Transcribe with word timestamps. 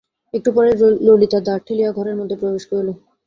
একটু 0.33 0.49
পরেই 0.55 0.75
ললিতা 1.07 1.39
দ্বার 1.41 1.59
ঠেলিয়া 1.65 1.89
ঘরের 1.97 2.15
মধ্যে 2.19 2.35
প্রবেশ 2.41 2.63
করিল। 2.69 2.89